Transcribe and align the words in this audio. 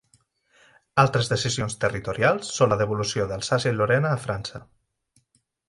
Altres 1.03 1.29
decisions 1.33 1.75
territorials 1.83 2.49
són 2.61 2.73
la 2.73 2.79
devolució 2.81 3.29
d'Alsàcia 3.33 3.77
i 3.77 3.79
Lorena 3.79 4.17
a 4.17 4.21
França. 4.27 4.67